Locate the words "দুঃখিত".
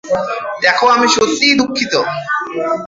1.59-1.93